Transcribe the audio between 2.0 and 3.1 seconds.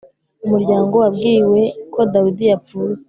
Dawidi yapfuye